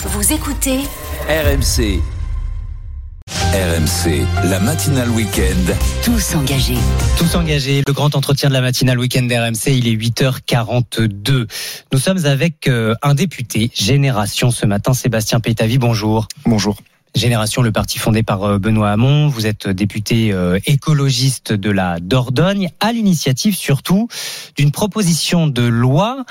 [0.00, 0.78] Vous écoutez
[1.28, 2.00] RMC.
[3.52, 5.74] RMC, la matinale week-end.
[6.04, 6.78] Tous engagés.
[7.18, 7.82] Tous engagés.
[7.84, 11.48] Le grand entretien de la matinale week-end d'RMC, il est 8h42.
[11.92, 15.78] Nous sommes avec euh, un député, Génération, ce matin, Sébastien Pétavy.
[15.78, 16.28] Bonjour.
[16.46, 16.76] Bonjour.
[17.14, 19.28] Génération, le parti fondé par euh, Benoît Hamon.
[19.28, 24.08] Vous êtes député euh, écologiste de la Dordogne, à l'initiative surtout
[24.56, 26.24] d'une proposition de loi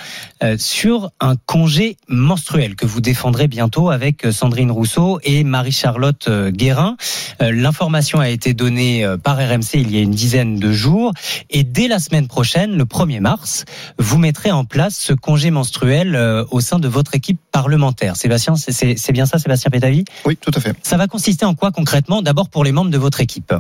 [0.44, 6.98] euh, sur un congé menstruel que vous défendrez bientôt avec Sandrine Rousseau et Marie-Charlotte Guérin.
[7.40, 11.14] L'information a été donnée par RMC il y a une dizaine de jours
[11.50, 13.66] et dès la semaine prochaine, le 1er mars,
[13.98, 16.16] vous mettrez en place ce congé menstruel
[16.50, 18.16] au sein de votre équipe parlementaire.
[18.16, 20.06] Sébastien, c'est bien ça, Sébastien Pétavy?
[20.26, 20.67] Oui, tout à fait.
[20.84, 22.22] Ça va consister en quoi concrètement?
[22.22, 23.54] D'abord pour les membres de votre équipe.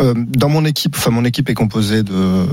[0.00, 2.46] Euh, dans mon équipe, enfin mon équipe est composée de euh,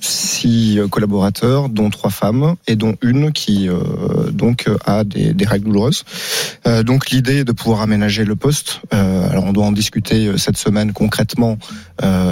[0.00, 5.66] six collaborateurs, dont trois femmes et dont une qui euh, donc a des, des, règles
[5.66, 6.04] douloureuses.
[6.84, 8.80] donc l'idée est de pouvoir aménager le poste.
[8.92, 11.58] alors on doit en discuter cette semaine concrètement.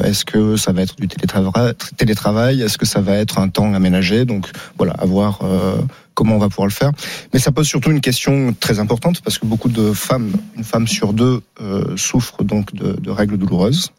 [0.04, 2.62] Est-ce que ça va être du télétravail, télétravail?
[2.62, 4.24] Est-ce que ça va être un temps aménagé?
[4.24, 5.40] Donc voilà, avoir
[6.18, 6.90] comment on va pouvoir le faire.
[7.32, 10.88] Mais ça pose surtout une question très importante parce que beaucoup de femmes, une femme
[10.88, 13.92] sur deux, euh, souffrent donc de, de règles douloureuses.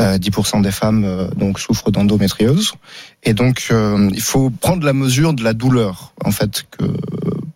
[0.00, 2.72] Euh, 10% des femmes euh, donc souffrent d'endométriose
[3.24, 6.84] et donc euh, il faut prendre la mesure de la douleur en fait que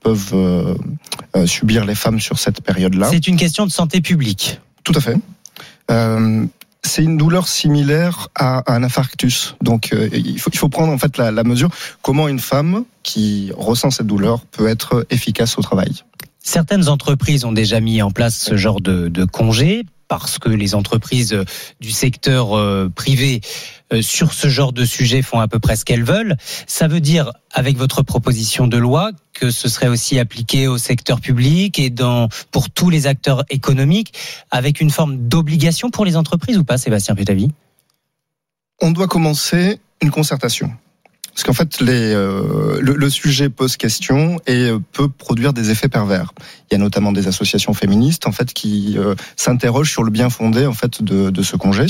[0.03, 3.09] peuvent euh, subir les femmes sur cette période-là.
[3.11, 4.61] C'est une question de santé publique.
[4.85, 5.17] Tout à fait
[6.87, 9.57] c'est une douleur similaire à un infarctus.
[9.63, 11.71] Donc euh, il, faut, prendre en fait la, la mesure
[12.03, 15.93] comment une femme qui ressent cette douleur peut être efficace au travail?
[16.39, 20.75] Certaines entreprises ont déjà mis en place ce genre de, de congé parce que les
[20.75, 21.37] entreprises
[21.81, 23.41] du secteur euh, privé
[23.93, 26.37] euh, sur ce genre de sujet font à peu près ce qu'elles veulent.
[26.67, 31.21] Ça veut dire, avec votre proposition de loi, que ce serait aussi appliqué au secteur
[31.21, 34.13] public et dans, pour tous les acteurs économiques,
[34.51, 37.51] avec une forme d'obligation pour les entreprises ou pas, Sébastien Pétavy
[38.81, 40.73] On doit commencer une concertation.
[41.37, 46.33] Parce qu'en fait, euh, le, sujet pose question et peut produire des effets pervers.
[46.71, 50.31] Il y a notamment des associations féministes en fait qui euh, s'interrogent sur le bien
[50.31, 51.87] fondé en fait de, ce congé,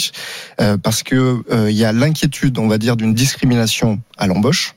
[0.60, 4.75] euh, parce que euh, il y a l'inquiétude, on va dire, d'une discrimination à l'embauche.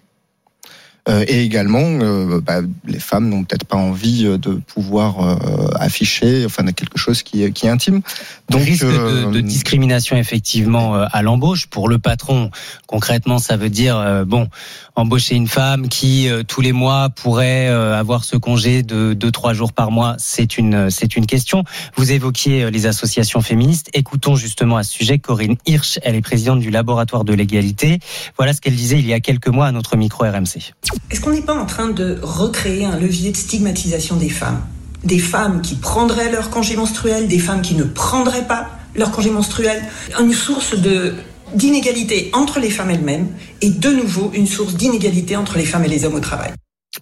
[1.08, 5.40] Euh, et également, euh, bah, les femmes n'ont peut-être pas envie euh, de pouvoir
[5.80, 8.02] afficher, enfin, quelque chose qui est, qui est intime.
[8.50, 12.52] Donc, risque de, de, discrimination effectivement à l'embauche pour le patron.
[12.88, 14.50] Concrètement, ça veut dire bon,
[14.96, 19.74] embaucher une femme qui tous les mois pourrait avoir ce congé de deux trois jours
[19.74, 20.16] par mois.
[20.18, 21.64] C'est une c'est une question.
[21.96, 23.90] Vous évoquiez les associations féministes.
[23.94, 26.00] Écoutons justement à ce sujet Corinne Hirsch.
[26.04, 28.00] Elle est présidente du laboratoire de l'égalité.
[28.38, 30.74] Voilà ce qu'elle disait il y a quelques mois à notre micro RMC.
[31.12, 34.62] Est-ce qu'on n'est pas en train de recréer un levier de stigmatisation des femmes?
[35.04, 39.30] Des femmes qui prendraient leur congé menstruel, des femmes qui ne prendraient pas leur congé
[39.32, 39.82] menstruel,
[40.20, 41.16] une source de
[41.56, 43.28] d'inégalité entre les femmes elles-mêmes
[43.62, 46.52] et de nouveau une source d'inégalité entre les femmes et les hommes au travail.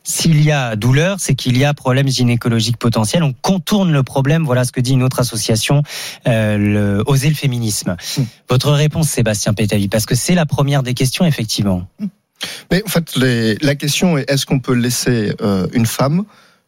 [0.03, 3.23] S'il y a douleur, c'est qu'il y a problème gynécologique potentiel.
[3.23, 4.43] On contourne le problème.
[4.43, 5.83] Voilà ce que dit une autre association,
[6.27, 7.95] euh, le, Oser le féminisme.
[8.17, 8.21] Mmh.
[8.49, 11.87] Votre réponse, Sébastien Pétavi, parce que c'est la première des questions, effectivement.
[11.99, 12.05] Mmh.
[12.71, 16.25] Mais en fait, les, la question est est-ce qu'on peut laisser euh, une femme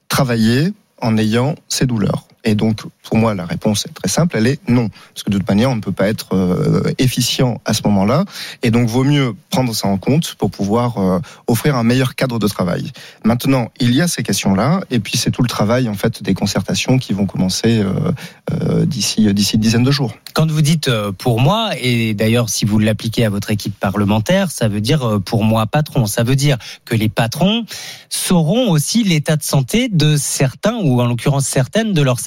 [0.07, 2.27] travailler en ayant ses douleurs?
[2.45, 4.89] Et donc, pour moi, la réponse est très simple, elle est non.
[5.13, 8.23] Parce que de toute manière, on ne peut pas être euh, efficient à ce moment-là.
[8.63, 12.39] Et donc, vaut mieux prendre ça en compte pour pouvoir euh, offrir un meilleur cadre
[12.39, 12.91] de travail.
[13.25, 16.33] Maintenant, il y a ces questions-là, et puis c'est tout le travail, en fait, des
[16.33, 20.13] concertations qui vont commencer euh, d'ici d'ici une dizaine de jours.
[20.33, 24.67] Quand vous dites pour moi, et d'ailleurs, si vous l'appliquez à votre équipe parlementaire, ça
[24.67, 26.05] veut dire pour moi patron.
[26.05, 27.65] Ça veut dire que les patrons
[28.09, 32.19] sauront aussi l'état de santé de certains, ou en l'occurrence certaines de leurs.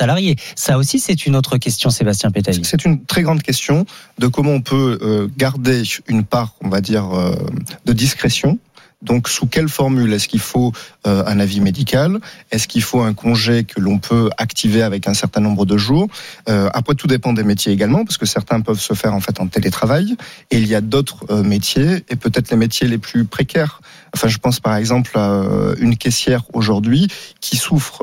[0.56, 2.62] Ça aussi, c'est une autre question, Sébastien Pétali.
[2.64, 3.86] C'est une très grande question
[4.18, 7.34] de comment on peut euh, garder une part, on va dire, euh,
[7.84, 8.58] de discrétion
[9.02, 10.72] donc, sous quelle formule Est-ce qu'il faut
[11.06, 12.20] euh, un avis médical?
[12.52, 16.08] Est-ce qu'il faut un congé que l'on peut activer avec un certain nombre de jours?
[16.48, 19.40] Euh, Après, tout dépend des métiers également, parce que certains peuvent se faire en fait
[19.40, 20.16] en télétravail,
[20.50, 23.80] et il y a d'autres euh, métiers, et peut-être les métiers les plus précaires.
[24.14, 25.42] Enfin, je pense par exemple à
[25.78, 27.08] une caissière aujourd'hui
[27.40, 28.02] qui souffre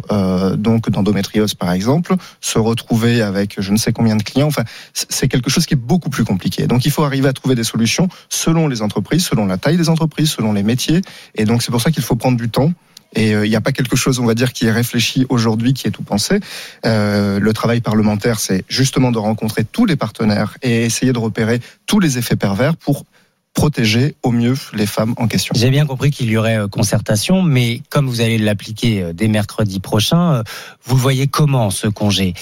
[0.56, 4.48] donc d'endométriose, par exemple, se retrouver avec je ne sais combien de clients.
[4.48, 4.64] Enfin,
[4.94, 6.66] c'est quelque chose qui est beaucoup plus compliqué.
[6.66, 9.88] Donc, il faut arriver à trouver des solutions selon les entreprises, selon la taille des
[9.88, 10.89] entreprises, selon les métiers
[11.36, 12.72] et donc c'est pour ça qu'il faut prendre du temps.
[13.16, 15.74] Et euh, il n'y a pas quelque chose, on va dire, qui est réfléchi aujourd'hui,
[15.74, 16.40] qui est tout pensé.
[16.86, 21.60] Euh, le travail parlementaire, c'est justement de rencontrer tous les partenaires et essayer de repérer
[21.88, 23.06] tous les effets pervers pour
[23.56, 25.54] protéger au mieux les femmes en question.
[25.58, 29.80] J'ai bien compris qu'il y aurait euh, concertation, mais comme vous allez l'appliquer dès mercredi
[29.80, 30.44] prochain,
[30.86, 32.36] vous le voyez comment ce congé?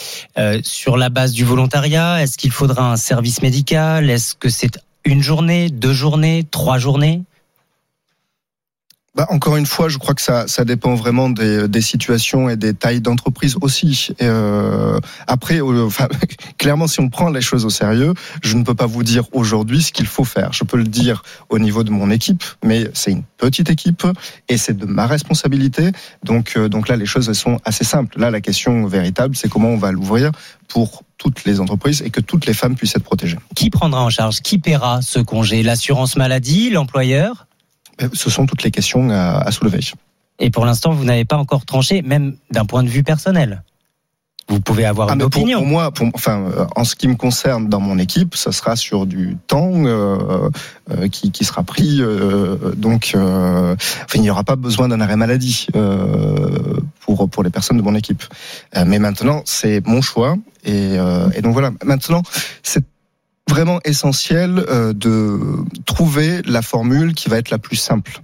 [0.64, 4.10] Sur la base du volontariat, est-ce qu'il faudra un service médical?
[4.10, 7.24] Est-ce que c'est une journée, deux journées, trois journées?
[9.18, 12.56] Bah, encore une fois, je crois que ça, ça dépend vraiment des, des situations et
[12.56, 14.10] des tailles d'entreprise aussi.
[14.22, 16.08] Euh, après, euh, enfin,
[16.60, 19.81] clairement, si on prend les choses au sérieux, je ne peux pas vous dire aujourd'hui
[19.81, 20.54] ce qu'il faut faire.
[20.54, 24.06] Je peux le dire au niveau de mon équipe, mais c'est une petite équipe
[24.50, 25.94] et c'est de ma responsabilité.
[26.24, 28.19] Donc, euh, donc là, les choses elles sont assez simples.
[28.19, 30.31] Là, la question véritable, c'est comment on va l'ouvrir
[30.68, 33.40] pour toutes les entreprises et que toutes les femmes puissent être protégées.
[33.56, 35.64] Qui prendra en charge Qui paiera ce congé?
[35.64, 37.47] L'assurance maladie L'employeur?
[38.14, 39.80] Ce sont toutes les questions à, soulever.
[40.40, 43.64] Et pour l'instant, vous n'avez pas encore tranché, même d'un point de vue personnel.
[44.50, 45.60] Vous pouvez avoir ah, une opinion.
[45.60, 49.06] Pour, moi, enfin, euh, en ce qui me concerne, dans mon équipe, ça sera sur
[49.06, 50.50] du temps euh,
[50.90, 52.00] euh, qui, qui, sera pris.
[52.78, 53.76] donc, enfin,
[54.16, 55.68] il n'y aura pas besoin d'un arrêt maladie
[57.02, 58.24] pour pour les personnes de mon équipe.
[58.86, 60.96] mais maintenant, c'est mon choix et,
[61.34, 61.72] et donc voilà.
[61.84, 62.22] Maintenant,
[62.64, 62.86] c'est
[63.50, 65.40] vraiment essentiel euh, de
[65.86, 68.22] trouver la formule qui va être la plus simple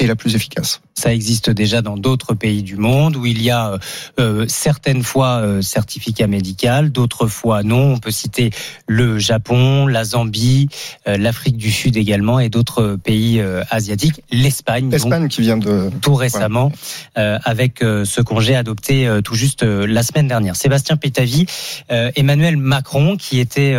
[0.00, 0.80] et la plus efficace.
[0.94, 3.78] Ça existe déjà dans d'autres pays du monde où il y a
[4.18, 7.94] euh, certaines fois euh, certificat médical, d'autres fois non.
[7.94, 8.50] On peut citer
[8.86, 10.68] le Japon, la Zambie,
[11.06, 14.22] euh, l'Afrique du Sud également et d'autres pays euh, asiatiques.
[14.32, 16.72] L'Espagne, l'Espagne qui vient de tout récemment
[17.14, 20.56] avec ce congé adopté tout juste la semaine dernière.
[20.56, 21.46] Sébastien Pétavy,
[21.88, 23.76] Emmanuel Macron qui était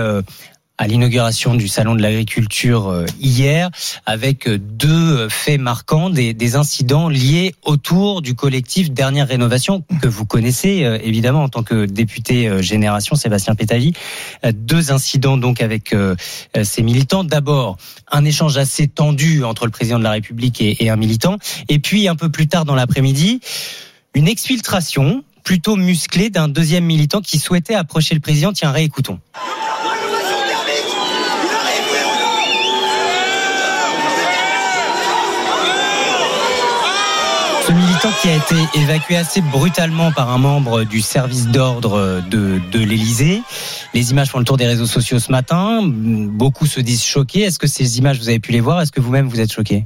[0.82, 3.70] à l'inauguration du salon de l'agriculture euh, hier,
[4.08, 10.08] avec euh, deux faits marquants, des, des, incidents liés autour du collectif Dernière Rénovation que
[10.08, 13.94] vous connaissez euh, évidemment en tant que député Génération Sébastien Pétavy.
[14.54, 15.96] Deux incidents donc avec
[16.64, 17.24] ces militants.
[17.24, 17.78] D'abord
[18.12, 21.38] un échange assez tendu entre le président de la République et, et un militant,
[21.70, 23.40] et puis un peu plus tard dans l'après-midi
[24.16, 28.52] une exfiltration plutôt musclée d'un deuxième militant qui souhaitait approcher le président.
[28.52, 29.20] Tiens, réécoutons.
[37.62, 42.60] Ce militant qui a été évacué assez brutalement par un membre du service d'ordre de,
[42.72, 43.44] de l'Elysée.
[43.94, 45.82] Les images font le tour des réseaux sociaux ce matin.
[45.84, 47.42] Beaucoup se disent choqués.
[47.42, 48.82] Est-ce que ces images, vous avez pu les voir?
[48.82, 49.86] Est-ce que vous-même, vous êtes choqué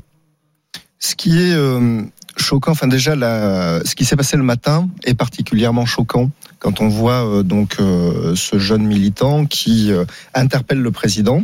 [1.00, 2.02] Ce qui est euh,
[2.38, 6.30] choquant, enfin déjà, ce qui s'est passé le matin est particulièrement choquant
[6.60, 9.92] quand on voit euh, donc euh, ce jeune militant qui
[10.34, 11.44] interpelle le président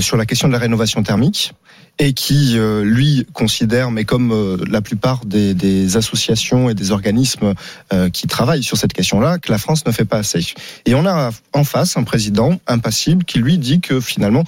[0.00, 1.52] sur la question de la rénovation thermique
[1.98, 6.90] et qui, euh, lui, considère, mais comme euh, la plupart des, des, associations et des
[6.90, 7.54] organismes
[7.92, 10.44] euh, qui travaillent sur cette question-là, que la France ne fait pas assez.
[10.86, 14.44] Et on a en face un président impassible qui, lui, dit que finalement,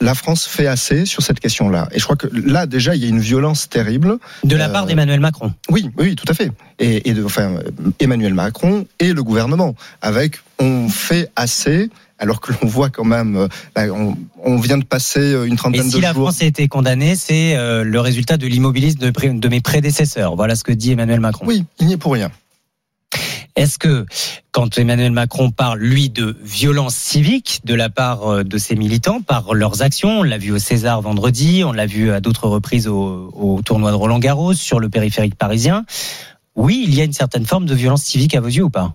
[0.00, 1.88] la France fait assez sur cette question-là.
[1.92, 4.18] Et je crois que là, déjà, il y a une violence terrible.
[4.44, 5.54] De la part d'Emmanuel Macron.
[5.70, 6.50] Oui, oui, tout à fait.
[6.78, 7.54] Et, et de, enfin,
[8.00, 11.88] Emmanuel Macron et le gouvernement, avec on fait assez
[12.22, 14.14] alors que l'on voit quand même, euh,
[14.44, 15.94] on, vient de passer euh, une trentaine de jours.
[15.94, 20.36] si la France a été condamnée, c'est euh, le résultat de l'immobilisme de, mes prédécesseurs.
[20.36, 21.44] Voilà ce que dit Emmanuel Macron.
[21.48, 22.30] Oui, il n'y est pour rien.
[23.56, 24.06] Est-ce que
[24.52, 29.52] quand Emmanuel Macron parle, lui, de violence civique de la part de ses militants par
[29.52, 33.30] leurs actions, on l'a vu au César vendredi, on l'a vu à d'autres reprises au,
[33.34, 35.84] au, tournoi de Roland Garros, sur le périphérique parisien,
[36.54, 38.94] oui, il y a une certaine forme de violence civique à vos yeux ou pas?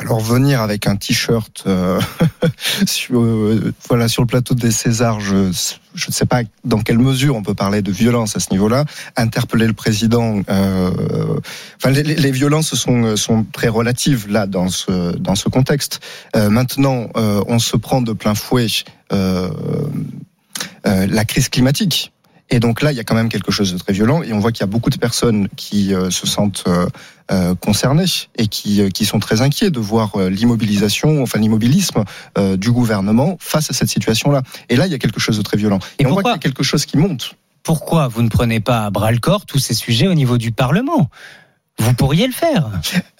[0.00, 2.00] Alors venir avec un t-shirt euh,
[2.86, 5.50] sur, euh, voilà sur le plateau des Césars, je
[5.92, 8.84] je ne sais pas dans quelle mesure on peut parler de violence à ce niveau-là.
[9.16, 10.90] Interpeller le président, euh,
[11.76, 16.00] enfin les, les, violences sont sont très relatives là dans ce dans ce contexte.
[16.36, 18.68] Euh, maintenant, on se prend de plein fouet
[20.84, 22.12] la crise climatique.
[22.50, 24.40] Et donc là, il y a quand même quelque chose de très violent, et on
[24.40, 26.86] voit qu'il y a beaucoup de personnes qui euh, se sentent euh,
[27.30, 28.04] euh, concernées
[28.36, 32.04] et qui, qui sont très inquiets de voir l'immobilisation, enfin l'immobilisme
[32.56, 34.42] du gouvernement face à cette situation-là.
[34.68, 35.78] Et là, il y a quelque chose de très violent.
[36.00, 37.36] Et, on voit qu'il y a quelque chose qui monte.
[37.62, 40.50] Pourquoi vous ne prenez pas à bras le corps tous ces sujets au niveau du
[40.50, 41.08] Parlement?
[41.78, 42.68] Vous pourriez le faire.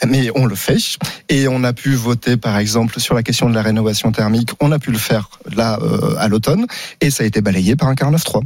[0.07, 0.99] Mais on le fait.
[1.29, 4.51] Et on a pu voter, par exemple, sur la question de la rénovation thermique.
[4.61, 5.79] On a pu le faire là,
[6.19, 6.67] à l'automne.
[7.01, 8.43] Et ça a été balayé par un 49-3.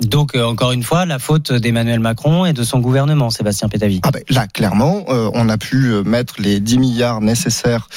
[0.00, 4.00] Donc euh, encore une fois, la faute d'Emmanuel Macron et de son gouvernement, Sébastien Pétavy.
[4.02, 7.88] Ah ben, là, clairement, euh, on a pu euh, mettre les 10 milliards nécessaires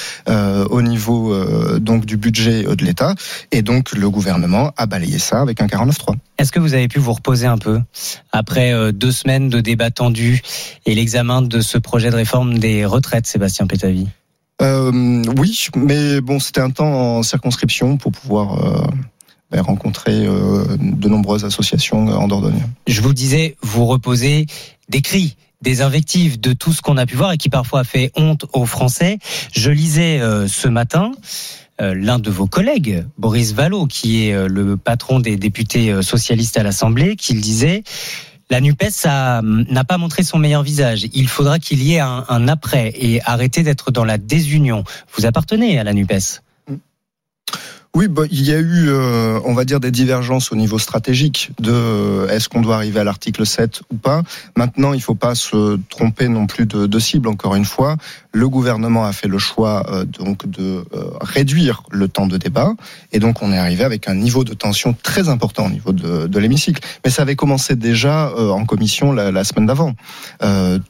[0.70, 1.34] au niveau
[1.80, 3.14] donc du budget de l'État,
[3.52, 6.16] et donc le gouvernement a balayé ça avec un 49.3.
[6.38, 7.80] Est-ce que vous avez pu vous reposer un peu
[8.32, 10.42] après deux semaines de débats tendus
[10.86, 14.08] et l'examen de ce projet de réforme des retraites, Sébastien Pétavy?
[14.62, 18.90] Oui, mais bon, c'était un temps en circonscription pour pouvoir
[19.62, 22.64] rencontrer de nombreuses associations en Dordogne.
[22.88, 24.48] Je vous disais, vous reposez
[24.90, 28.12] des cris des invectives de tout ce qu'on a pu voir et qui parfois fait
[28.18, 29.18] honte aux Français.
[29.56, 31.12] Je lisais ce matin
[31.80, 37.16] l'un de vos collègues, Boris Vallot, qui est le patron des députés socialistes à l'Assemblée,
[37.16, 37.84] qui disait
[38.50, 41.08] la NUPES n'a pas montré son meilleur visage.
[41.14, 44.84] Il faudra qu'il y ait un après et arrêter d'être dans la désunion.
[45.16, 46.42] Vous appartenez à la NUPES
[47.96, 51.52] oui, bah, il y a eu, euh, on va dire, des divergences au niveau stratégique
[51.60, 54.24] de euh, est-ce qu'on doit arriver à l'article 7 ou pas.
[54.58, 57.28] Maintenant, il ne faut pas se tromper non plus de, de, cible.
[57.28, 57.98] Encore une fois,
[58.32, 60.84] le gouvernement a fait le choix euh, donc de
[61.22, 62.74] réduire le temps de débat,
[63.12, 66.40] et donc on est arrivé avec un niveau de tension très important au niveau de,
[66.40, 66.82] l'hémicycle.
[67.06, 69.94] Mais ça avait commencé déjà en commission la, la semaine d'avant.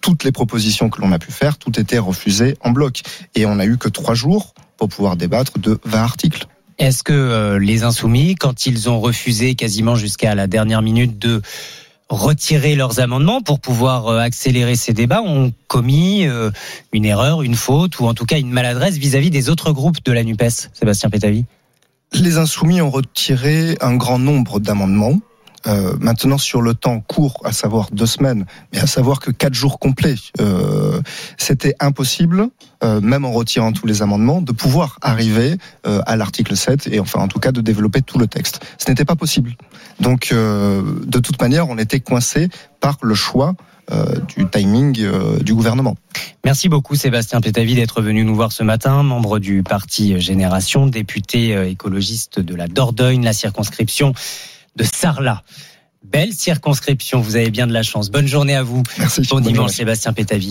[0.02, 3.02] toutes les propositions que l'on a pu faire, tout était refusé en bloc,
[3.36, 6.48] et on n'a eu que trois jours pour pouvoir débattre de 20 articles.
[6.80, 11.42] Est-ce que euh, les insoumis, quand ils ont refusé quasiment jusqu'à la dernière minute de
[12.10, 16.52] retirer leurs amendements pour pouvoir euh, accélérer ces débats, ont commis euh,
[16.92, 20.12] une erreur, une faute ou en tout cas une maladresse vis-à-vis des autres groupes de
[20.12, 21.46] la NUPES, Sébastien Pétavy?
[22.14, 25.20] Les insoumis ont retiré un grand nombre d'amendements
[25.68, 29.54] euh, maintenant, sur le temps court, à savoir deux semaines, mais à savoir que quatre
[29.54, 31.02] jours complets, euh,
[31.38, 32.48] c'était impossible,
[32.84, 37.00] euh, même en retirant tous les amendements, de pouvoir arriver euh, à l'article 7 et
[37.00, 38.60] enfin, en tout cas, de développer tout le texte.
[38.78, 39.56] Ce n'était pas possible.
[40.00, 43.54] Donc, euh, de toute manière, on était coincé par le choix
[43.92, 45.96] euh, du timing euh, du gouvernement.
[46.46, 51.52] Merci beaucoup Sébastien Pétavy d'être venu nous voir ce matin, membre du parti Génération, député
[51.70, 54.14] écologiste de la Dordogne, la circonscription
[54.76, 55.44] de Sarlat.
[56.04, 58.12] Belle circonscription, vous avez bien de la chance.
[58.12, 58.84] Bonne journée à vous.
[58.98, 59.22] Merci.
[59.30, 60.42] Bon dimanche, Sébastien Pétavy.